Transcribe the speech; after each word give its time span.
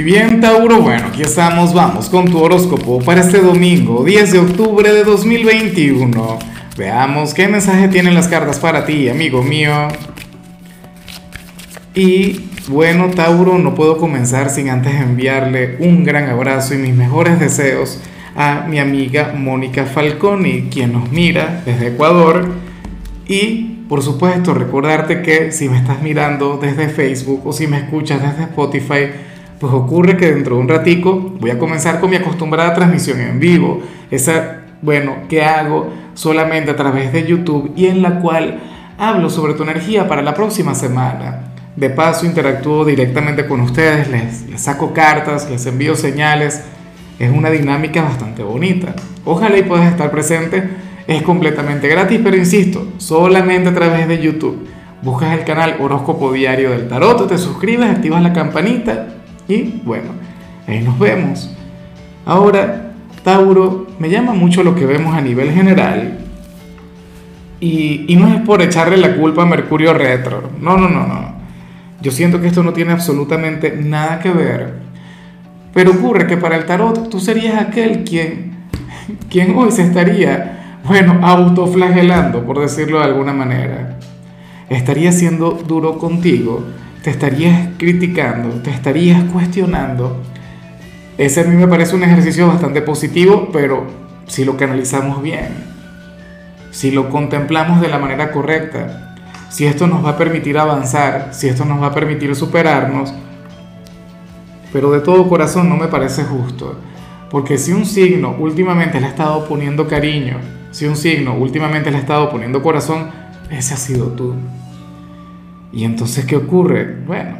Y 0.00 0.02
bien, 0.02 0.40
Tauro, 0.40 0.80
bueno, 0.80 1.08
aquí 1.08 1.20
estamos, 1.20 1.74
vamos 1.74 2.08
con 2.08 2.24
tu 2.24 2.38
horóscopo 2.38 3.00
para 3.00 3.20
este 3.20 3.38
domingo, 3.38 4.02
10 4.02 4.32
de 4.32 4.38
octubre 4.38 4.90
de 4.90 5.04
2021. 5.04 6.38
Veamos 6.78 7.34
qué 7.34 7.48
mensaje 7.48 7.86
tienen 7.88 8.14
las 8.14 8.26
cartas 8.26 8.58
para 8.58 8.86
ti, 8.86 9.10
amigo 9.10 9.42
mío. 9.42 9.88
Y 11.94 12.48
bueno, 12.68 13.10
Tauro, 13.10 13.58
no 13.58 13.74
puedo 13.74 13.98
comenzar 13.98 14.48
sin 14.48 14.70
antes 14.70 14.94
enviarle 14.94 15.76
un 15.80 16.02
gran 16.02 16.30
abrazo 16.30 16.72
y 16.72 16.78
mis 16.78 16.94
mejores 16.94 17.38
deseos 17.38 18.00
a 18.34 18.64
mi 18.70 18.78
amiga 18.78 19.34
Mónica 19.36 19.84
Falconi, 19.84 20.70
quien 20.70 20.94
nos 20.94 21.12
mira 21.12 21.60
desde 21.66 21.88
Ecuador. 21.88 22.48
Y 23.28 23.84
por 23.86 24.02
supuesto, 24.02 24.54
recordarte 24.54 25.20
que 25.20 25.52
si 25.52 25.68
me 25.68 25.76
estás 25.76 26.00
mirando 26.00 26.56
desde 26.56 26.88
Facebook 26.88 27.42
o 27.44 27.52
si 27.52 27.66
me 27.66 27.76
escuchas 27.76 28.22
desde 28.22 28.44
Spotify, 28.44 29.10
pues 29.60 29.74
ocurre 29.74 30.16
que 30.16 30.32
dentro 30.32 30.56
de 30.56 30.62
un 30.62 30.68
ratico 30.68 31.34
voy 31.38 31.50
a 31.50 31.58
comenzar 31.58 32.00
con 32.00 32.08
mi 32.08 32.16
acostumbrada 32.16 32.72
transmisión 32.72 33.20
en 33.20 33.38
vivo. 33.38 33.82
Esa, 34.10 34.62
bueno, 34.80 35.16
que 35.28 35.44
hago 35.44 35.92
solamente 36.14 36.70
a 36.70 36.76
través 36.76 37.12
de 37.12 37.26
YouTube 37.26 37.70
y 37.76 37.86
en 37.86 38.00
la 38.00 38.20
cual 38.20 38.58
hablo 38.96 39.28
sobre 39.28 39.52
tu 39.52 39.62
energía 39.62 40.08
para 40.08 40.22
la 40.22 40.32
próxima 40.32 40.74
semana. 40.74 41.52
De 41.76 41.90
paso, 41.90 42.24
interactúo 42.24 42.86
directamente 42.86 43.46
con 43.46 43.60
ustedes, 43.60 44.08
les, 44.08 44.48
les 44.48 44.62
saco 44.62 44.94
cartas, 44.94 45.48
les 45.50 45.66
envío 45.66 45.94
señales. 45.94 46.62
Es 47.18 47.30
una 47.30 47.50
dinámica 47.50 48.00
bastante 48.00 48.42
bonita. 48.42 48.94
Ojalá 49.26 49.58
y 49.58 49.62
puedas 49.62 49.92
estar 49.92 50.10
presente. 50.10 50.70
Es 51.06 51.22
completamente 51.22 51.86
gratis, 51.86 52.18
pero 52.24 52.36
insisto, 52.36 52.88
solamente 52.96 53.68
a 53.68 53.74
través 53.74 54.08
de 54.08 54.22
YouTube. 54.22 54.66
Buscas 55.02 55.38
el 55.38 55.44
canal 55.44 55.76
Horóscopo 55.80 56.32
Diario 56.32 56.70
del 56.70 56.88
Tarot, 56.88 57.28
te 57.28 57.36
suscribes, 57.36 57.90
activas 57.90 58.22
la 58.22 58.32
campanita 58.32 59.19
y 59.48 59.80
bueno, 59.84 60.10
ahí 60.66 60.80
nos 60.80 60.98
vemos. 60.98 61.50
Ahora, 62.24 62.92
Tauro, 63.22 63.86
me 63.98 64.08
llama 64.08 64.32
mucho 64.32 64.62
lo 64.62 64.74
que 64.74 64.86
vemos 64.86 65.14
a 65.14 65.20
nivel 65.20 65.52
general. 65.52 66.18
Y, 67.60 68.16
no 68.18 68.28
es 68.28 68.40
por 68.40 68.62
echarle 68.62 68.96
la 68.96 69.16
culpa 69.16 69.42
a 69.42 69.46
Mercurio 69.46 69.92
retro. 69.92 70.50
No, 70.60 70.78
no, 70.78 70.88
no, 70.88 71.06
no. 71.06 71.34
Yo 72.00 72.10
siento 72.10 72.40
que 72.40 72.46
esto 72.46 72.62
no 72.62 72.72
tiene 72.72 72.92
absolutamente 72.92 73.76
nada 73.76 74.20
que 74.20 74.30
ver. 74.30 74.74
Pero 75.74 75.90
ocurre 75.90 76.26
que 76.26 76.38
para 76.38 76.56
el 76.56 76.64
tarot 76.64 77.10
tú 77.10 77.20
serías 77.20 77.60
aquel 77.60 78.04
quien, 78.04 78.54
quien 79.30 79.54
hoy 79.54 79.70
se 79.70 79.82
estaría, 79.82 80.78
bueno, 80.84 81.20
autoflagelando, 81.22 82.44
por 82.44 82.60
decirlo 82.60 82.98
de 82.98 83.04
alguna 83.04 83.34
manera. 83.34 83.98
Estaría 84.70 85.12
siendo 85.12 85.50
duro 85.50 85.98
contigo 85.98 86.64
te 87.02 87.10
estarías 87.10 87.70
criticando, 87.78 88.48
te 88.62 88.70
estarías 88.70 89.24
cuestionando. 89.24 90.22
Ese 91.16 91.40
a 91.40 91.44
mí 91.44 91.56
me 91.56 91.68
parece 91.68 91.96
un 91.96 92.04
ejercicio 92.04 92.46
bastante 92.46 92.82
positivo, 92.82 93.48
pero 93.52 93.86
si 94.26 94.44
lo 94.44 94.56
canalizamos 94.56 95.22
bien, 95.22 95.48
si 96.70 96.90
lo 96.90 97.10
contemplamos 97.10 97.80
de 97.80 97.88
la 97.88 97.98
manera 97.98 98.30
correcta, 98.30 99.16
si 99.48 99.66
esto 99.66 99.86
nos 99.86 100.04
va 100.04 100.10
a 100.10 100.16
permitir 100.16 100.58
avanzar, 100.58 101.30
si 101.32 101.48
esto 101.48 101.64
nos 101.64 101.82
va 101.82 101.88
a 101.88 101.94
permitir 101.94 102.34
superarnos, 102.36 103.12
pero 104.72 104.92
de 104.92 105.00
todo 105.00 105.28
corazón 105.28 105.68
no 105.68 105.76
me 105.76 105.88
parece 105.88 106.22
justo, 106.22 106.76
porque 107.30 107.58
si 107.58 107.72
un 107.72 107.84
signo 107.84 108.36
últimamente 108.38 109.00
le 109.00 109.06
ha 109.06 109.10
estado 109.10 109.46
poniendo 109.46 109.88
cariño, 109.88 110.38
si 110.70 110.86
un 110.86 110.96
signo 110.96 111.34
últimamente 111.34 111.90
le 111.90 111.96
ha 111.96 112.00
estado 112.00 112.30
poniendo 112.30 112.62
corazón, 112.62 113.10
ese 113.50 113.74
ha 113.74 113.76
sido 113.76 114.06
tú. 114.08 114.36
Y 115.72 115.84
entonces, 115.84 116.24
¿qué 116.24 116.36
ocurre? 116.36 116.96
Bueno, 117.06 117.36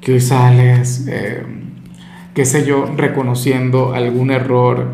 que 0.00 0.12
hoy 0.12 0.20
sales, 0.20 1.06
eh, 1.08 1.44
qué 2.34 2.44
sé 2.44 2.64
yo, 2.64 2.86
reconociendo 2.96 3.94
algún 3.94 4.30
error 4.30 4.88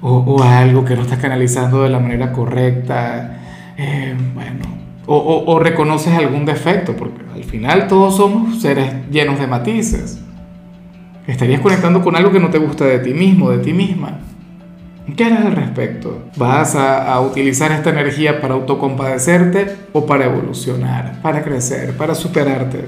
o, 0.00 0.42
algo 0.42 0.84
que 0.84 0.96
no 0.96 1.02
estás 1.02 1.18
canalizando 1.18 1.82
de 1.82 1.88
la 1.88 1.98
manera 1.98 2.32
correcta, 2.32 3.38
eh, 3.78 4.14
bueno, 4.34 4.60
o, 5.06 5.44
o 5.46 5.58
reconoces 5.58 6.12
algún 6.12 6.44
defecto, 6.44 6.94
porque 6.94 7.22
al 7.32 7.44
final 7.44 7.88
todos 7.88 8.16
somos 8.16 8.60
seres 8.60 8.92
llenos 9.10 9.38
de 9.38 9.46
matices. 9.46 10.20
Estarías 11.26 11.60
conectando 11.62 12.02
con 12.02 12.16
algo 12.16 12.30
que 12.30 12.40
no 12.40 12.50
te 12.50 12.58
gusta 12.58 12.84
de 12.84 12.98
ti 12.98 13.14
mismo, 13.14 13.50
de 13.50 13.58
ti 13.58 13.72
misma. 13.72 14.20
¿Qué 15.16 15.24
harás 15.24 15.44
al 15.44 15.54
respecto? 15.54 16.24
¿Vas 16.36 16.74
a, 16.74 17.20
utilizar 17.20 17.70
esta 17.72 17.90
energía 17.90 18.40
para 18.40 18.54
autocompadecerte 18.54 19.76
o 19.92 20.06
para 20.06 20.24
evolucionar, 20.24 21.20
para 21.20 21.44
crecer, 21.44 21.94
para 21.94 22.14
superarte? 22.14 22.86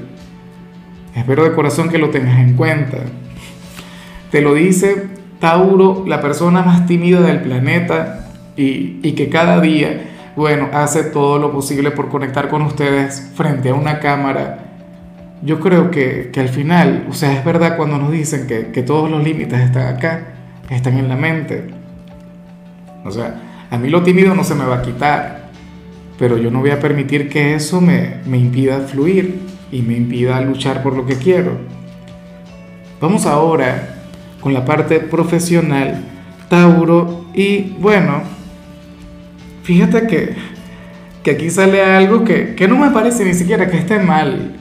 Espero 1.15 1.44
de 1.44 1.53
corazón 1.53 1.91
que 1.91 1.99
lo 1.99 2.09
tengas 2.09 2.38
en 2.41 2.55
cuenta. 2.55 2.99
Te 4.31 4.41
lo 4.41 4.55
dice 4.55 5.09
Tauro, 5.41 6.05
la 6.06 6.22
persona 6.22 6.62
más 6.62 6.87
tímida 6.87 7.21
del 7.21 7.43
planeta 7.43 8.31
y, 8.56 9.12
que 9.12 9.28
cada 9.28 9.60
día, 9.60 10.32
bueno, 10.37 10.71
hace 10.72 11.05
todo 11.05 11.38
lo 11.38 11.53
posible 11.53 11.91
por 11.91 12.09
conectar 12.09 12.49
con 12.49 12.62
ustedes 12.62 13.31
frente 13.34 13.69
a 13.69 13.75
una 13.75 14.00
cámara. 14.00 14.78
Yo 15.43 15.60
creo 15.60 15.91
que, 15.91 16.32
al 16.34 16.49
final, 16.49 17.06
o 17.10 17.12
sea, 17.12 17.34
es 17.34 17.44
verdad 17.44 17.76
cuando 17.76 17.99
nos 17.99 18.10
dicen 18.10 18.47
que, 18.47 18.69
que 18.69 18.82
todos 18.82 19.10
los 19.10 19.22
límites 19.22 19.60
están 19.60 19.94
acá, 19.94 20.28
están 20.71 20.97
en 20.97 21.10
la 21.10 21.16
mente 21.16 21.75
o 23.06 23.11
sea, 23.11 23.67
a 23.71 23.78
mí 23.78 23.89
lo 23.89 24.03
tímido 24.03 24.34
no 24.34 24.44
se 24.44 24.55
me 24.55 24.65
va 24.65 24.77
a 24.77 24.83
quitar, 24.83 25.50
pero 26.19 26.39
yo 26.39 26.50
no 26.50 26.61
voy 26.61 26.71
a 26.71 26.81
permitir 26.81 27.28
que 27.28 27.55
eso 27.55 27.81
me, 27.81 28.17
me 28.27 28.39
impida 28.39 28.81
fluir 28.81 29.41
y 29.71 29.83
me 29.83 29.97
impida 29.97 30.41
luchar 30.41 30.83
por 30.83 30.97
lo 30.97 31.06
que 31.06 31.17
quiero. 31.17 31.59
Vamos 33.00 33.27
ahora 33.27 33.97
con 34.41 34.55
la 34.55 34.65
parte 34.65 35.00
profesional, 35.00 36.05
Tauro, 36.49 37.27
y 37.34 37.75
bueno, 37.78 38.22
fíjate 39.65 40.06
que, 40.06 40.34
que 41.23 41.33
aquí 41.33 41.50
sale 41.50 41.83
algo 41.83 42.25
que, 42.25 42.55
que 42.55 42.69
no 42.69 42.78
me 42.78 42.91
parece 42.91 43.25
ni 43.25 43.34
siquiera 43.34 43.69
que 43.69 43.78
esté 43.78 43.99
mal. 43.99 44.55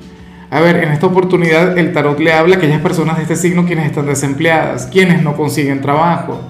A 0.50 0.60
ver, 0.60 0.78
en 0.78 0.92
esta 0.92 1.08
oportunidad 1.08 1.78
el 1.78 1.92
tarot 1.92 2.20
le 2.20 2.34
habla 2.34 2.56
a 2.56 2.58
aquellas 2.58 2.82
personas 2.82 3.18
de 3.18 3.24
este 3.24 3.36
signo 3.36 3.66
quienes 3.66 3.88
están 3.88 4.06
desempleadas, 4.06 4.88
quienes 4.88 5.22
no 5.22 5.36
consiguen 5.36 5.82
trabajo. 5.82 6.42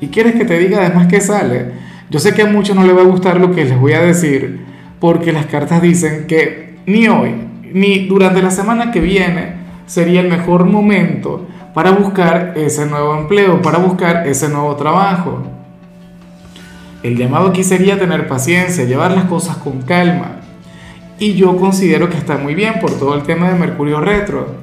¿Y 0.00 0.08
quieres 0.08 0.34
que 0.34 0.44
te 0.44 0.58
diga 0.58 0.78
además 0.78 1.06
qué 1.08 1.20
sale? 1.20 1.72
Yo 2.08 2.18
sé 2.18 2.34
que 2.34 2.42
a 2.42 2.46
muchos 2.46 2.74
no 2.74 2.84
les 2.84 2.96
va 2.96 3.02
a 3.02 3.04
gustar 3.04 3.38
lo 3.38 3.52
que 3.52 3.64
les 3.64 3.78
voy 3.78 3.92
a 3.92 4.00
decir, 4.00 4.64
porque 4.98 5.32
las 5.32 5.46
cartas 5.46 5.82
dicen 5.82 6.26
que 6.26 6.78
ni 6.86 7.06
hoy, 7.08 7.34
ni 7.72 8.06
durante 8.06 8.42
la 8.42 8.50
semana 8.50 8.90
que 8.90 9.00
viene 9.00 9.54
sería 9.86 10.20
el 10.20 10.28
mejor 10.28 10.64
momento 10.64 11.46
para 11.74 11.90
buscar 11.90 12.54
ese 12.56 12.86
nuevo 12.86 13.16
empleo, 13.16 13.62
para 13.62 13.78
buscar 13.78 14.26
ese 14.26 14.48
nuevo 14.48 14.74
trabajo. 14.74 15.42
El 17.02 17.16
llamado 17.16 17.48
aquí 17.48 17.62
sería 17.62 17.98
tener 17.98 18.26
paciencia, 18.26 18.84
llevar 18.84 19.12
las 19.12 19.24
cosas 19.24 19.56
con 19.58 19.82
calma. 19.82 20.40
Y 21.18 21.34
yo 21.34 21.56
considero 21.56 22.08
que 22.08 22.16
está 22.16 22.38
muy 22.38 22.54
bien 22.54 22.74
por 22.80 22.90
todo 22.98 23.14
el 23.14 23.22
tema 23.22 23.50
de 23.50 23.58
Mercurio 23.58 24.00
retro. 24.00 24.56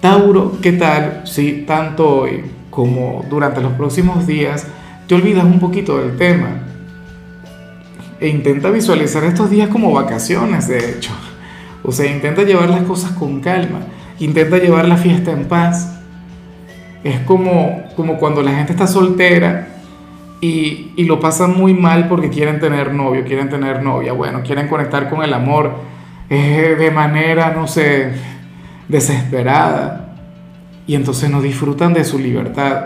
Tauro, 0.00 0.58
¿qué 0.60 0.72
tal 0.72 1.22
si 1.24 1.64
tanto 1.66 2.08
hoy 2.08 2.42
como 2.72 3.22
durante 3.28 3.60
los 3.60 3.74
próximos 3.74 4.26
días 4.26 4.66
te 5.06 5.14
olvidas 5.14 5.44
un 5.44 5.60
poquito 5.60 5.98
del 5.98 6.16
tema. 6.16 6.48
E 8.18 8.28
intenta 8.28 8.70
visualizar 8.70 9.22
estos 9.24 9.50
días 9.50 9.68
como 9.68 9.92
vacaciones, 9.92 10.68
de 10.68 10.90
hecho. 10.90 11.12
O 11.82 11.92
sea, 11.92 12.10
intenta 12.10 12.44
llevar 12.44 12.70
las 12.70 12.82
cosas 12.84 13.10
con 13.12 13.40
calma. 13.40 13.80
Intenta 14.20 14.56
llevar 14.56 14.88
la 14.88 14.96
fiesta 14.96 15.32
en 15.32 15.44
paz. 15.44 16.00
Es 17.04 17.20
como, 17.20 17.82
como 17.94 18.16
cuando 18.16 18.42
la 18.42 18.52
gente 18.52 18.72
está 18.72 18.86
soltera 18.86 19.68
y, 20.40 20.92
y 20.96 21.04
lo 21.04 21.20
pasan 21.20 21.54
muy 21.58 21.74
mal 21.74 22.08
porque 22.08 22.30
quieren 22.30 22.58
tener 22.58 22.94
novio, 22.94 23.22
quieren 23.24 23.50
tener 23.50 23.82
novia. 23.82 24.14
Bueno, 24.14 24.42
quieren 24.42 24.68
conectar 24.68 25.10
con 25.10 25.22
el 25.22 25.34
amor 25.34 25.74
eh, 26.30 26.74
de 26.78 26.90
manera, 26.90 27.52
no 27.54 27.66
sé, 27.66 28.12
desesperada 28.88 30.01
y 30.92 30.94
entonces 30.94 31.30
no 31.30 31.40
disfrutan 31.40 31.94
de 31.94 32.04
su 32.04 32.18
libertad. 32.18 32.84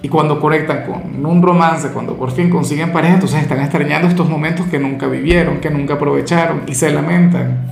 Y 0.00 0.08
cuando 0.08 0.40
conectan 0.40 0.86
con 0.86 1.26
un 1.26 1.42
romance, 1.42 1.88
cuando 1.88 2.16
por 2.16 2.30
fin 2.30 2.48
consiguen 2.48 2.90
pareja, 2.90 3.16
entonces 3.16 3.42
están 3.42 3.60
extrañando 3.60 4.08
estos 4.08 4.30
momentos 4.30 4.64
que 4.68 4.78
nunca 4.78 5.08
vivieron, 5.08 5.58
que 5.58 5.68
nunca 5.68 5.92
aprovecharon 5.92 6.62
y 6.66 6.74
se 6.74 6.90
lamentan. 6.90 7.66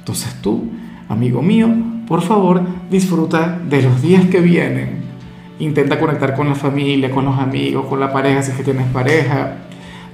Entonces 0.00 0.34
tú, 0.42 0.68
amigo 1.08 1.42
mío, 1.42 1.68
por 2.08 2.22
favor, 2.22 2.60
disfruta 2.90 3.56
de 3.64 3.82
los 3.82 4.02
días 4.02 4.24
que 4.24 4.40
vienen. 4.40 4.96
Intenta 5.60 6.00
conectar 6.00 6.34
con 6.34 6.48
la 6.48 6.56
familia, 6.56 7.12
con 7.12 7.24
los 7.24 7.38
amigos, 7.38 7.86
con 7.86 8.00
la 8.00 8.12
pareja 8.12 8.42
si 8.42 8.50
es 8.50 8.56
que 8.56 8.64
tienes 8.64 8.88
pareja. 8.88 9.58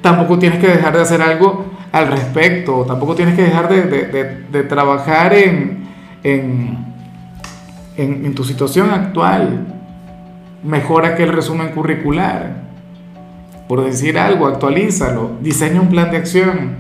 Tampoco 0.03 0.39
tienes 0.39 0.59
que 0.59 0.69
dejar 0.69 0.95
de 0.95 1.01
hacer 1.01 1.23
algo 1.23 1.65
al 1.91 2.07
respecto, 2.09 2.85
tampoco 2.87 3.15
tienes 3.15 3.35
que 3.35 3.45
dejar 3.45 3.71
de, 3.71 3.85
de, 3.85 4.45
de, 4.53 4.63
trabajar 4.65 5.33
en, 5.33 5.85
en 6.23 6.92
en, 7.97 8.35
tu 8.35 8.45
situación 8.45 8.91
actual. 8.91 9.67
Mejora 10.63 11.09
aquel 11.09 11.33
resumen 11.33 11.69
curricular. 11.69 12.63
Por 13.69 13.85
decir 13.85 14.19
algo, 14.19 14.47
actualízalo, 14.47 15.33
diseña 15.41 15.81
un 15.81 15.89
plan 15.89 16.11
de 16.11 16.19
acción, 16.19 16.77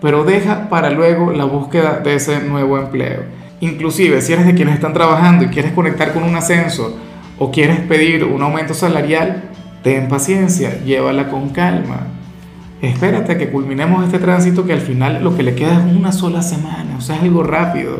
pero 0.00 0.24
deja 0.24 0.68
para 0.68 0.90
luego 0.90 1.32
la 1.32 1.44
búsqueda 1.44 2.00
de 2.00 2.14
ese 2.14 2.42
nuevo 2.42 2.78
empleo. 2.78 3.24
inclusive 3.60 4.22
si 4.22 4.32
eres 4.32 4.46
de 4.46 4.54
quienes 4.54 4.74
están 4.74 4.94
trabajando 4.94 5.44
y 5.44 5.48
quieres 5.48 5.72
conectar 5.72 6.14
con 6.14 6.22
un 6.22 6.34
ascenso 6.34 6.96
o 7.38 7.50
quieres 7.50 7.80
pedir 7.80 8.24
un 8.24 8.40
aumento 8.40 8.72
salarial, 8.72 9.50
ten 9.82 10.08
paciencia, 10.08 10.78
llévala 10.84 11.28
con 11.28 11.50
calma. 11.50 12.06
Espérate 12.82 13.32
a 13.32 13.38
que 13.38 13.50
culminemos 13.50 14.04
este 14.04 14.18
tránsito 14.18 14.64
que 14.64 14.72
al 14.72 14.80
final 14.80 15.22
lo 15.22 15.36
que 15.36 15.42
le 15.42 15.54
queda 15.54 15.86
es 15.86 15.96
una 15.96 16.12
sola 16.12 16.40
semana, 16.40 16.96
o 16.96 17.00
sea, 17.00 17.16
es 17.16 17.22
algo 17.22 17.42
rápido. 17.42 17.98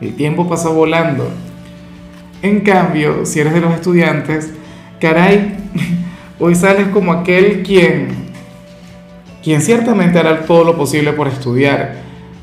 El 0.00 0.14
tiempo 0.14 0.48
pasa 0.48 0.68
volando. 0.68 1.28
En 2.42 2.60
cambio, 2.60 3.24
si 3.24 3.40
eres 3.40 3.54
de 3.54 3.60
los 3.60 3.72
estudiantes, 3.72 4.52
caray, 5.00 5.56
hoy 6.38 6.54
sales 6.54 6.88
como 6.88 7.12
aquel 7.12 7.62
quien, 7.62 8.08
quien 9.42 9.62
ciertamente 9.62 10.18
hará 10.18 10.44
todo 10.44 10.64
lo 10.64 10.76
posible 10.76 11.14
por 11.14 11.28
estudiar, 11.28 11.96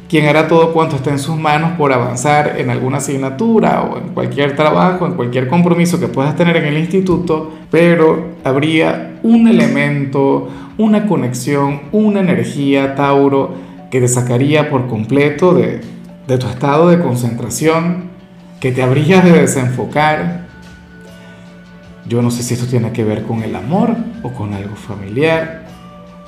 quien 0.10 0.26
hará 0.26 0.48
todo 0.48 0.74
cuanto 0.74 0.96
esté 0.96 1.12
en 1.12 1.20
sus 1.20 1.38
manos 1.38 1.74
por 1.78 1.94
avanzar 1.94 2.56
en 2.58 2.72
alguna 2.72 2.98
asignatura 2.98 3.84
o 3.84 3.98
en 3.98 4.10
cualquier 4.10 4.56
trabajo, 4.56 5.06
en 5.06 5.14
cualquier 5.14 5.48
compromiso 5.48 6.00
que 6.00 6.08
puedas 6.08 6.36
tener 6.36 6.58
en 6.58 6.66
el 6.66 6.78
instituto, 6.80 7.52
pero 7.70 8.30
habría 8.44 9.20
un 9.22 9.48
elemento, 9.48 10.50
una 10.80 11.06
conexión, 11.06 11.82
una 11.92 12.20
energía, 12.20 12.96
Tauro, 12.96 13.54
que 13.92 14.02
te 14.02 14.08
sacaría 14.08 14.72
por 14.72 14.88
completo 14.88 15.54
de, 15.54 15.93
de 16.28 16.38
tu 16.38 16.48
estado 16.48 16.90
de 16.90 17.00
concentración, 17.00 18.12
que 18.60 18.72
te 18.72 18.82
habría 18.82 19.22
de 19.22 19.32
desenfocar. 19.32 20.48
Yo 22.08 22.22
no 22.22 22.32
sé 22.32 22.44
si 22.44 22.54
esto 22.54 22.68
tiene 22.68 22.92
que 22.92 23.04
ver 23.04 23.24
con 23.24 23.44
el 23.44 23.56
amor 23.56 23.96
o 24.22 24.32
con 24.32 24.54
algo 24.54 24.76
familiar 24.76 25.64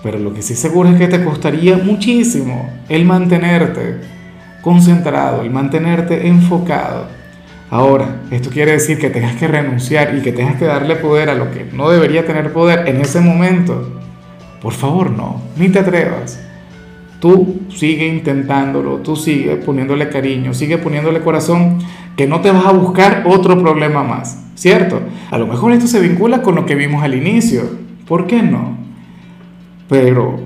pero 0.06 0.20
lo 0.20 0.36
que 0.36 0.44
sí 0.44 0.54
seguro 0.54 0.90
es 0.90 0.98
que 1.00 1.08
te 1.08 1.24
costaría 1.24 1.78
muchísimo 1.78 2.70
el 2.90 3.06
mantenerte 3.06 4.02
concentrado, 4.62 5.42
el 5.42 5.50
mantenerte 5.50 6.28
enfocado. 6.28 7.08
Ahora, 7.72 8.22
esto 8.30 8.52
quiere 8.52 8.74
decir 8.74 9.00
que 9.00 9.10
tengas 9.10 9.36
que 9.36 9.48
renunciar 9.48 10.16
y 10.16 10.22
que 10.22 10.32
tengas 10.32 10.58
que 10.58 10.66
darle 10.66 10.98
poder 10.98 11.32
a 11.32 11.34
lo 11.34 11.50
que 11.50 11.66
no 11.74 11.90
debería 11.90 12.24
tener 12.24 12.54
poder 12.54 12.88
en 12.88 13.02
ese 13.02 13.20
momento. 13.20 14.00
Por 14.62 14.74
favor, 14.74 15.10
no, 15.10 15.42
ni 15.58 15.70
te 15.70 15.80
atrevas. 15.80 16.40
Tú 17.20 17.62
sigue 17.70 18.08
intentándolo, 18.08 18.98
tú 18.98 19.16
sigue 19.16 19.56
poniéndole 19.56 20.10
cariño, 20.10 20.54
sigue 20.54 20.78
poniéndole 20.78 21.22
corazón, 21.22 21.80
que 22.16 22.28
no 22.28 22.42
te 22.42 22.52
vas 22.52 22.66
a 22.66 22.72
buscar 22.72 23.24
otro 23.26 23.60
problema 23.60 24.04
más, 24.04 24.46
¿cierto? 24.56 25.02
A 25.32 25.38
lo 25.38 25.48
mejor 25.48 25.72
esto 25.72 25.88
se 25.88 26.00
vincula 26.00 26.42
con 26.42 26.56
lo 26.56 26.66
que 26.66 26.76
vimos 26.76 27.04
al 27.04 27.16
inicio. 27.16 27.64
¿Por 28.08 28.28
qué 28.28 28.42
no? 28.42 28.78
Pero 29.90 30.40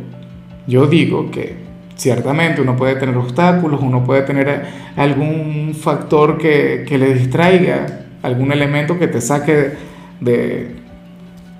yo 0.67 0.87
digo 0.87 1.31
que 1.31 1.57
ciertamente 1.95 2.61
uno 2.61 2.75
puede 2.75 2.95
tener 2.95 3.17
obstáculos, 3.17 3.81
uno 3.81 4.03
puede 4.03 4.21
tener 4.21 4.65
algún 4.95 5.73
factor 5.79 6.37
que, 6.37 6.85
le 6.89 7.13
distraiga, 7.13 8.05
algún 8.21 8.51
elemento 8.51 8.97
que 8.97 9.07
te 9.07 9.21
saque 9.21 9.71
de, 10.19 10.75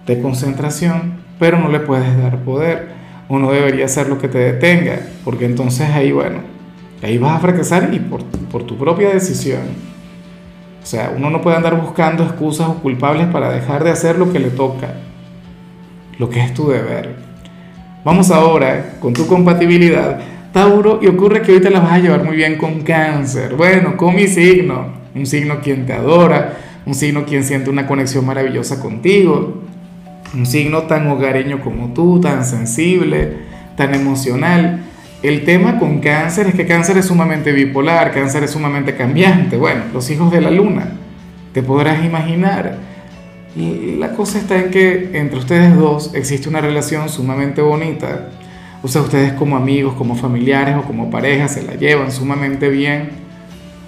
de 0.05 0.21
concentración, 0.21 1.19
pero 1.39 1.59
no 1.59 1.69
le 1.69 1.79
puedes 1.79 2.17
dar 2.17 2.39
poder. 2.43 2.98
Uno 3.29 3.51
debería 3.51 3.85
hacer 3.85 4.09
lo 4.09 4.17
que 4.17 4.27
te 4.27 4.39
detenga, 4.39 4.99
porque 5.23 5.45
entonces 5.45 5.87
ahí, 5.91 6.11
bueno, 6.11 6.39
ahí 7.03 7.17
vas 7.17 7.37
a 7.37 7.39
fracasar 7.39 7.93
y 7.93 7.99
por, 7.99 8.23
por 8.51 8.63
tu 8.63 8.77
propia 8.77 9.09
decisión. 9.09 9.61
O 10.81 10.85
sea, 10.85 11.13
uno 11.15 11.29
no 11.29 11.41
puede 11.41 11.55
andar 11.55 11.79
buscando 11.79 12.23
excusas 12.23 12.67
o 12.67 12.75
culpables 12.75 13.27
para 13.27 13.51
dejar 13.51 13.83
de 13.83 13.91
hacer 13.91 14.17
lo 14.17 14.33
que 14.33 14.39
le 14.39 14.49
toca, 14.49 14.95
lo 16.17 16.29
que 16.29 16.43
es 16.43 16.53
tu 16.53 16.69
deber. 16.69 17.15
Vamos 18.03 18.31
ahora 18.31 18.95
con 18.99 19.13
tu 19.13 19.27
compatibilidad, 19.27 20.19
Tauro, 20.51 20.99
y 21.01 21.07
ocurre 21.07 21.43
que 21.43 21.51
hoy 21.51 21.61
te 21.61 21.69
la 21.69 21.81
vas 21.81 21.91
a 21.91 21.99
llevar 21.99 22.23
muy 22.23 22.35
bien 22.35 22.57
con 22.57 22.81
cáncer. 22.81 23.55
Bueno, 23.55 23.95
con 23.95 24.15
mi 24.15 24.27
signo, 24.27 24.87
un 25.13 25.27
signo 25.27 25.59
quien 25.61 25.85
te 25.85 25.93
adora, 25.93 26.57
un 26.85 26.95
signo 26.95 27.25
quien 27.25 27.43
siente 27.43 27.69
una 27.69 27.85
conexión 27.85 28.25
maravillosa 28.25 28.81
contigo, 28.81 29.61
un 30.33 30.45
signo 30.45 30.83
tan 30.83 31.07
hogareño 31.07 31.61
como 31.61 31.93
tú, 31.93 32.19
tan 32.19 32.45
sensible, 32.45 33.37
tan 33.75 33.93
emocional. 33.93 34.81
El 35.21 35.43
tema 35.43 35.79
con 35.79 35.99
cáncer 35.99 36.47
es 36.47 36.55
que 36.55 36.65
cáncer 36.65 36.97
es 36.97 37.05
sumamente 37.05 37.51
bipolar, 37.51 38.11
cáncer 38.13 38.43
es 38.43 38.51
sumamente 38.51 38.95
cambiante. 38.95 39.57
Bueno, 39.57 39.83
los 39.93 40.09
hijos 40.09 40.31
de 40.31 40.41
la 40.41 40.51
luna, 40.51 40.91
te 41.53 41.63
podrás 41.63 42.03
imaginar 42.05 42.77
y 43.55 43.95
la 43.97 44.13
cosa 44.13 44.37
está 44.37 44.57
en 44.57 44.71
que 44.71 45.09
entre 45.13 45.39
ustedes 45.39 45.75
dos 45.75 46.13
existe 46.13 46.47
una 46.47 46.61
relación 46.61 47.09
sumamente 47.09 47.61
bonita. 47.61 48.29
O 48.83 48.87
sea, 48.87 49.01
ustedes 49.01 49.33
como 49.33 49.57
amigos, 49.57 49.95
como 49.95 50.15
familiares 50.15 50.75
o 50.77 50.83
como 50.83 51.09
pareja 51.09 51.47
se 51.47 51.63
la 51.63 51.73
llevan 51.73 52.11
sumamente 52.11 52.69
bien. 52.69 53.09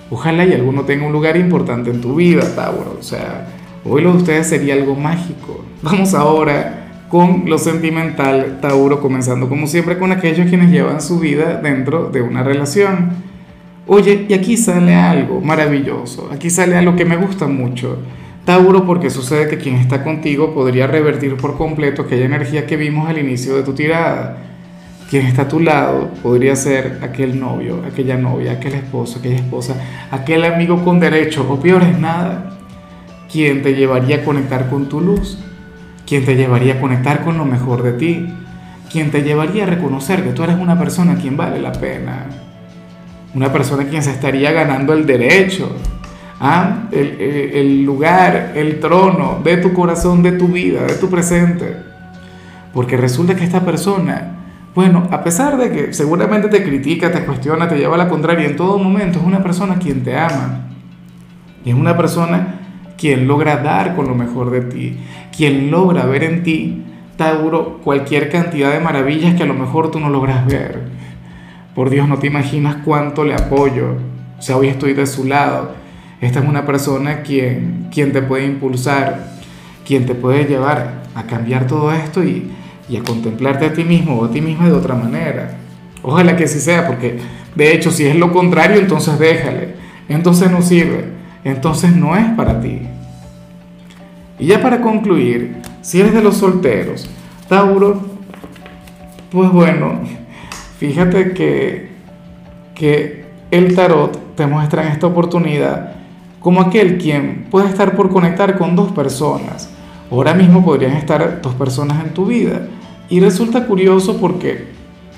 Ojalá 0.09 0.45
y 0.45 0.53
alguno 0.53 0.83
tenga 0.83 1.05
un 1.05 1.13
lugar 1.13 1.37
importante 1.37 1.89
en 1.91 2.01
tu 2.01 2.15
vida, 2.15 2.53
Tauro. 2.55 2.97
O 2.99 3.03
sea, 3.03 3.47
hoy 3.85 4.01
lo 4.01 4.11
de 4.11 4.17
ustedes 4.17 4.47
sería 4.47 4.73
algo 4.73 4.95
mágico. 4.95 5.65
Vamos 5.81 6.13
ahora 6.13 7.05
con 7.09 7.43
lo 7.47 7.57
sentimental, 7.57 8.59
Tauro, 8.61 9.01
comenzando 9.01 9.49
como 9.49 9.67
siempre 9.67 9.97
con 9.97 10.11
aquellos 10.11 10.47
quienes 10.47 10.71
llevan 10.71 11.01
su 11.01 11.19
vida 11.19 11.59
dentro 11.61 12.09
de 12.09 12.21
una 12.21 12.41
relación. 12.41 13.09
Oye, 13.87 14.25
y 14.29 14.33
aquí 14.33 14.55
sale 14.55 14.95
algo 14.95 15.41
maravilloso, 15.41 16.29
aquí 16.31 16.49
sale 16.49 16.77
algo 16.77 16.95
que 16.95 17.03
me 17.03 17.17
gusta 17.17 17.47
mucho. 17.47 17.97
Tauro 18.45 18.85
porque 18.85 19.09
sucede 19.09 19.49
que 19.49 19.57
quien 19.57 19.75
está 19.75 20.03
contigo 20.03 20.53
podría 20.53 20.87
revertir 20.87 21.35
por 21.35 21.57
completo 21.57 22.03
aquella 22.03 22.25
energía 22.25 22.65
que 22.65 22.77
vimos 22.77 23.09
al 23.09 23.17
inicio 23.17 23.55
de 23.55 23.63
tu 23.63 23.73
tirada. 23.73 24.37
Quien 25.09 25.25
está 25.25 25.41
a 25.41 25.47
tu 25.49 25.59
lado 25.59 26.09
podría 26.23 26.55
ser 26.55 26.99
aquel 27.01 27.37
novio, 27.37 27.83
aquella 27.85 28.17
novia, 28.17 28.53
aquel 28.53 28.75
esposo, 28.75 29.19
aquella 29.19 29.35
esposa, 29.35 29.75
aquel 30.09 30.45
amigo 30.45 30.83
con 30.85 31.01
derecho 31.01 31.45
o 31.49 31.59
peor 31.59 31.83
es 31.83 31.99
nada. 31.99 32.60
Quien 33.31 33.61
te 33.61 33.73
llevaría 33.73 34.17
a 34.17 34.23
conectar 34.23 34.69
con 34.69 34.89
tu 34.89 34.99
luz, 34.99 35.37
quien 36.05 36.25
te 36.25 36.35
llevaría 36.35 36.75
a 36.75 36.79
conectar 36.79 37.23
con 37.23 37.37
lo 37.37 37.45
mejor 37.45 37.83
de 37.83 37.93
ti, 37.93 38.27
quien 38.91 39.11
te 39.11 39.23
llevaría 39.23 39.63
a 39.63 39.67
reconocer 39.67 40.23
que 40.23 40.31
tú 40.31 40.43
eres 40.43 40.57
una 40.57 40.77
persona 40.77 41.15
quien 41.15 41.37
vale 41.37 41.61
la 41.61 41.71
pena, 41.71 42.25
una 43.33 43.51
persona 43.53 43.85
quien 43.85 44.03
se 44.03 44.11
estaría 44.11 44.51
ganando 44.51 44.93
el 44.93 45.05
derecho 45.05 45.73
¿ah? 46.41 46.87
el, 46.91 47.83
lugar, 47.85 48.53
el 48.55 48.79
trono 48.79 49.39
de 49.43 49.57
tu 49.57 49.71
corazón, 49.73 50.23
de 50.23 50.33
tu 50.33 50.47
vida, 50.47 50.81
de 50.83 50.95
tu 50.95 51.09
presente. 51.09 51.77
Porque 52.73 52.97
resulta 52.97 53.35
que 53.35 53.43
esta 53.43 53.61
persona, 53.61 54.39
bueno, 54.73 55.07
a 55.11 55.23
pesar 55.23 55.57
de 55.57 55.71
que 55.71 55.93
seguramente 55.93 56.49
te 56.49 56.63
critica, 56.63 57.11
te 57.11 57.23
cuestiona, 57.23 57.69
te 57.69 57.77
lleva 57.77 57.95
a 57.95 57.97
la 57.99 58.09
contraria 58.09 58.47
en 58.47 58.55
todo 58.55 58.77
momento, 58.79 59.19
es 59.19 59.25
una 59.25 59.43
persona 59.43 59.75
quien 59.75 60.03
te 60.03 60.17
ama. 60.17 60.67
Y 61.63 61.69
es 61.69 61.75
una 61.75 61.95
persona 61.95 62.60
quien 63.01 63.27
logra 63.27 63.57
dar 63.57 63.95
con 63.95 64.07
lo 64.07 64.13
mejor 64.13 64.51
de 64.51 64.61
ti, 64.61 64.97
quien 65.35 65.71
logra 65.71 66.05
ver 66.05 66.23
en 66.23 66.43
ti, 66.43 66.83
Tauro, 67.17 67.79
cualquier 67.83 68.29
cantidad 68.29 68.71
de 68.71 68.79
maravillas 68.79 69.33
que 69.33 69.43
a 69.43 69.47
lo 69.47 69.55
mejor 69.55 69.89
tú 69.89 69.99
no 69.99 70.09
logras 70.09 70.45
ver. 70.45 70.83
Por 71.73 71.89
Dios, 71.89 72.07
no 72.07 72.19
te 72.19 72.27
imaginas 72.27 72.77
cuánto 72.85 73.23
le 73.23 73.33
apoyo. 73.33 73.95
O 74.37 74.41
sea, 74.41 74.57
hoy 74.57 74.67
estoy 74.67 74.93
de 74.93 75.07
su 75.07 75.25
lado 75.25 75.81
esta 76.21 76.39
es 76.39 76.47
una 76.47 76.67
persona 76.67 77.23
quien, 77.23 77.87
quien 77.91 78.11
te 78.11 78.21
puede 78.21 78.45
impulsar, 78.45 79.31
quien 79.85 80.05
te 80.05 80.13
puede 80.13 80.45
llevar 80.45 81.01
a 81.15 81.23
cambiar 81.23 81.65
todo 81.65 81.91
esto 81.91 82.23
y, 82.23 82.51
y 82.87 82.95
a 82.95 83.03
contemplarte 83.03 83.65
a 83.65 83.73
ti 83.73 83.83
mismo 83.83 84.19
o 84.19 84.25
a 84.25 84.31
ti 84.31 84.39
misma 84.39 84.67
de 84.67 84.73
otra 84.73 84.93
manera. 84.93 85.57
Ojalá 86.03 86.35
que 86.35 86.43
así 86.43 86.59
sea, 86.59 86.85
porque 86.85 87.17
de 87.55 87.73
hecho 87.73 87.89
si 87.91 88.05
es 88.05 88.15
lo 88.15 88.31
contrario, 88.31 88.77
entonces 88.77 89.17
déjale, 89.17 89.75
entonces 90.09 90.51
no 90.51 90.61
sirve, 90.61 91.05
entonces 91.43 91.95
no 91.95 92.15
es 92.15 92.25
para 92.35 92.59
ti. 92.61 92.81
Y 94.39 94.47
ya 94.47 94.61
para 94.61 94.81
concluir, 94.81 95.57
si 95.81 95.99
eres 95.99 96.13
de 96.13 96.21
los 96.21 96.37
solteros, 96.37 97.09
Tauro, 97.47 98.01
pues 99.31 99.51
bueno, 99.51 99.99
fíjate 100.77 101.33
que, 101.33 101.89
que 102.75 103.25
el 103.51 103.75
tarot 103.75 104.35
te 104.35 104.47
muestra 104.47 104.83
en 104.83 104.93
esta 104.93 105.07
oportunidad 105.07 105.95
como 106.39 106.61
aquel 106.61 106.97
quien 106.97 107.47
puede 107.51 107.69
estar 107.69 107.95
por 107.95 108.09
conectar 108.09 108.57
con 108.57 108.75
dos 108.75 108.91
personas. 108.91 109.69
Ahora 110.09 110.33
mismo 110.33 110.65
podrían 110.65 110.93
estar 110.93 111.41
dos 111.41 111.53
personas 111.53 112.03
en 112.03 112.13
tu 112.13 112.25
vida. 112.25 112.67
Y 113.09 113.19
resulta 113.19 113.65
curioso 113.67 114.17
porque 114.17 114.65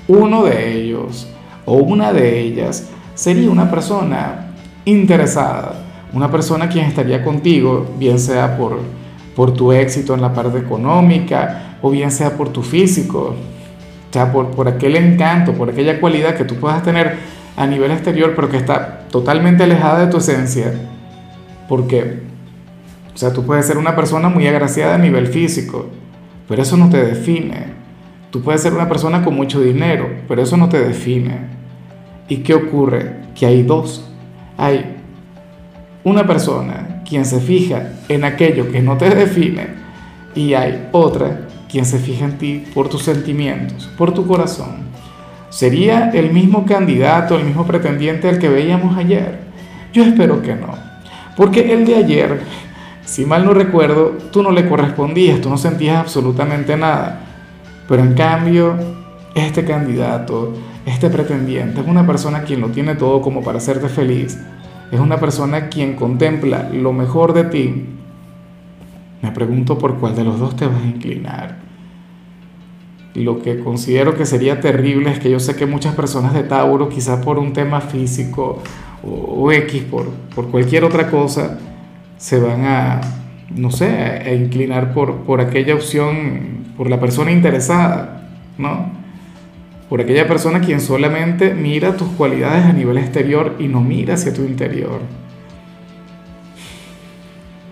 uno 0.06 0.44
de 0.44 0.72
ellos 0.72 1.28
o 1.64 1.74
una 1.74 2.12
de 2.12 2.40
ellas 2.40 2.90
sería 3.14 3.50
una 3.50 3.70
persona 3.70 4.48
interesada, 4.84 5.82
una 6.14 6.30
persona 6.30 6.68
quien 6.68 6.86
estaría 6.86 7.22
contigo, 7.24 7.86
bien 7.98 8.18
sea 8.18 8.56
por, 8.56 8.78
por 9.34 9.52
tu 9.52 9.72
éxito 9.72 10.14
en 10.14 10.22
la 10.22 10.32
parte 10.32 10.58
económica 10.58 11.78
o 11.82 11.90
bien 11.90 12.10
sea 12.10 12.36
por 12.36 12.48
tu 12.48 12.62
físico, 12.62 13.34
o 14.08 14.12
sea, 14.12 14.32
por, 14.32 14.50
por 14.52 14.68
aquel 14.68 14.96
encanto, 14.96 15.52
por 15.52 15.70
aquella 15.70 16.00
cualidad 16.00 16.36
que 16.36 16.44
tú 16.44 16.54
puedas 16.56 16.82
tener 16.82 17.16
a 17.56 17.66
nivel 17.66 17.90
exterior, 17.90 18.32
pero 18.34 18.48
que 18.48 18.56
está 18.56 19.00
totalmente 19.10 19.64
alejada 19.64 20.06
de 20.06 20.10
tu 20.10 20.16
esencia 20.16 20.72
porque, 21.68 22.20
o 23.14 23.16
sea, 23.16 23.32
tú 23.32 23.44
puedes 23.44 23.66
ser 23.66 23.78
una 23.78 23.96
persona 23.96 24.28
muy 24.28 24.46
agraciada 24.46 24.94
a 24.94 24.98
nivel 24.98 25.26
físico, 25.26 25.86
pero 26.48 26.62
eso 26.62 26.76
no 26.76 26.90
te 26.90 27.02
define. 27.04 27.84
Tú 28.30 28.42
puedes 28.42 28.60
ser 28.60 28.74
una 28.74 28.88
persona 28.88 29.24
con 29.24 29.34
mucho 29.34 29.60
dinero, 29.60 30.08
pero 30.28 30.42
eso 30.42 30.56
no 30.56 30.68
te 30.68 30.82
define. 30.82 31.38
¿Y 32.28 32.38
qué 32.38 32.54
ocurre? 32.54 33.16
Que 33.34 33.46
hay 33.46 33.62
dos. 33.62 34.10
Hay 34.56 34.93
una 36.04 36.26
persona 36.26 37.02
quien 37.08 37.24
se 37.24 37.40
fija 37.40 37.94
en 38.08 38.24
aquello 38.24 38.70
que 38.70 38.82
no 38.82 38.96
te 38.96 39.08
define 39.10 39.68
y 40.34 40.54
hay 40.54 40.88
otra 40.92 41.48
quien 41.68 41.86
se 41.86 41.98
fija 41.98 42.26
en 42.26 42.38
ti 42.38 42.64
por 42.72 42.88
tus 42.88 43.02
sentimientos, 43.02 43.90
por 43.98 44.12
tu 44.12 44.26
corazón. 44.26 44.84
¿Sería 45.48 46.10
el 46.10 46.32
mismo 46.32 46.66
candidato, 46.66 47.36
el 47.36 47.44
mismo 47.44 47.66
pretendiente 47.66 48.28
al 48.28 48.38
que 48.38 48.48
veíamos 48.48 48.96
ayer? 48.96 49.40
Yo 49.92 50.04
espero 50.04 50.42
que 50.42 50.54
no. 50.54 50.74
Porque 51.36 51.72
el 51.72 51.84
de 51.86 51.96
ayer, 51.96 52.40
si 53.04 53.24
mal 53.24 53.44
no 53.44 53.54
recuerdo, 53.54 54.16
tú 54.32 54.42
no 54.42 54.50
le 54.50 54.68
correspondías, 54.68 55.40
tú 55.40 55.48
no 55.48 55.56
sentías 55.56 55.98
absolutamente 55.98 56.76
nada. 56.76 57.20
Pero 57.88 58.02
en 58.02 58.14
cambio, 58.14 58.76
este 59.34 59.64
candidato, 59.64 60.54
este 60.86 61.08
pretendiente, 61.10 61.80
es 61.80 61.86
una 61.86 62.06
persona 62.06 62.42
quien 62.42 62.60
lo 62.60 62.68
tiene 62.68 62.94
todo 62.94 63.20
como 63.20 63.42
para 63.42 63.58
hacerte 63.58 63.88
feliz. 63.88 64.38
Es 64.94 65.00
una 65.00 65.18
persona 65.18 65.70
quien 65.70 65.94
contempla 65.94 66.68
lo 66.72 66.92
mejor 66.92 67.32
de 67.32 67.42
ti. 67.42 67.84
Me 69.22 69.32
pregunto 69.32 69.76
por 69.76 69.98
cuál 69.98 70.14
de 70.14 70.22
los 70.22 70.38
dos 70.38 70.54
te 70.54 70.66
vas 70.66 70.80
a 70.80 70.86
inclinar. 70.86 71.56
Lo 73.14 73.42
que 73.42 73.58
considero 73.58 74.16
que 74.16 74.24
sería 74.24 74.60
terrible 74.60 75.10
es 75.10 75.18
que 75.18 75.32
yo 75.32 75.40
sé 75.40 75.56
que 75.56 75.66
muchas 75.66 75.96
personas 75.96 76.32
de 76.32 76.44
Tauro, 76.44 76.88
quizás 76.88 77.24
por 77.24 77.40
un 77.40 77.52
tema 77.52 77.80
físico 77.80 78.62
o, 79.02 79.50
X, 79.50 79.82
por, 79.82 80.10
por, 80.32 80.52
cualquier 80.52 80.84
otra 80.84 81.10
cosa, 81.10 81.58
se 82.16 82.38
van 82.38 82.64
a, 82.64 83.00
no 83.52 83.72
sé, 83.72 83.88
a, 83.88 84.32
inclinar 84.32 84.94
por, 84.94 85.24
por 85.24 85.40
aquella 85.40 85.74
opción, 85.74 86.66
por 86.76 86.88
la 86.88 87.00
persona 87.00 87.32
interesada, 87.32 88.28
¿no? 88.58 88.92
Por 89.88 90.00
aquella 90.00 90.26
persona 90.26 90.60
quien 90.60 90.80
solamente 90.80 91.54
mira 91.54 91.96
tus 91.96 92.08
cualidades 92.08 92.64
a 92.64 92.72
nivel 92.72 92.98
exterior 92.98 93.56
y 93.58 93.68
no 93.68 93.80
mira 93.80 94.14
hacia 94.14 94.32
tu 94.32 94.42
interior. 94.42 95.00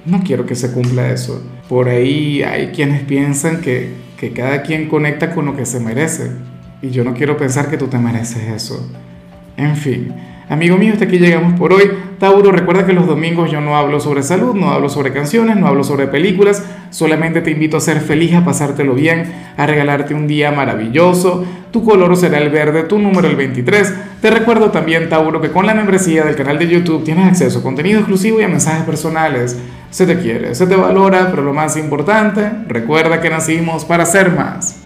No 0.05 0.23
quiero 0.23 0.47
que 0.47 0.55
se 0.55 0.73
cumpla 0.73 1.11
eso. 1.11 1.43
Por 1.69 1.89
ahí 1.89 2.43
hay 2.43 2.69
quienes 2.69 3.03
piensan 3.03 3.61
que, 3.61 3.93
que 4.19 4.33
cada 4.33 4.63
quien 4.63 4.89
conecta 4.89 5.35
con 5.35 5.47
lo 5.47 5.57
que 5.57 5.65
se 5.65 5.81
merece. 5.81 6.33
Y 6.83 6.91
yo 6.91 7.05
no 7.05 7.15
quiero 7.15 7.37
pensar 7.37 7.71
que 7.71 7.79
tú 7.79 7.87
te 7.87 7.99
mereces 7.99 8.43
eso. 8.49 8.91
En 9.57 9.77
fin, 9.77 10.13
amigo 10.49 10.77
mío, 10.77 10.93
hasta 10.93 11.05
aquí 11.05 11.19
llegamos 11.19 11.59
por 11.59 11.73
hoy. 11.73 11.91
Tauro, 12.23 12.53
recuerda 12.53 12.87
que 12.87 12.93
los 12.93 13.09
domingos 13.09 13.51
yo 13.51 13.61
no 13.61 13.77
hablo 13.77 13.99
sobre 13.99 14.23
salud, 14.23 14.55
no 14.55 14.71
hablo 14.71 14.89
sobre 14.89 15.13
canciones, 15.13 15.57
no 15.57 15.67
hablo 15.67 15.83
sobre 15.83 16.07
películas. 16.07 16.63
Solamente 16.91 17.41
te 17.41 17.51
invito 17.51 17.77
a 17.77 17.81
ser 17.81 18.01
feliz, 18.01 18.33
a 18.37 18.45
pasártelo 18.45 18.95
bien, 18.95 19.25
a 19.57 19.67
regalarte 19.67 20.15
un 20.15 20.29
día 20.29 20.53
maravilloso. 20.53 21.45
Tu 21.73 21.85
color 21.85 22.17
será 22.17 22.39
el 22.39 22.51
verde, 22.51 22.85
tu 22.85 23.01
número 23.01 23.27
el 23.27 23.35
23. 23.35 24.21
Te 24.21 24.31
recuerdo 24.31 24.71
también, 24.71 25.09
Tauro, 25.09 25.41
que 25.41 25.51
con 25.51 25.67
la 25.67 25.75
membresía 25.75 26.23
del 26.23 26.37
canal 26.37 26.61
de 26.61 26.69
YouTube 26.69 27.03
tienes 27.03 27.27
acceso 27.27 27.59
a 27.59 27.63
contenido 27.65 27.99
exclusivo 27.99 28.39
y 28.39 28.45
a 28.45 28.49
mensajes 28.49 28.85
personales 28.85 29.59
se 29.91 30.07
te 30.07 30.17
quiere, 30.21 30.55
se 30.55 30.69
te 30.69 30.77
valora, 30.77 31.27
pero 31.29 31.43
lo 31.43 31.53
más 31.53 31.77
importante, 31.77 32.49
recuerda 32.69 33.21
que 33.21 33.31
nacimos 33.31 33.85
para 33.85 34.07
ser 34.07 34.31
más. 34.31 34.81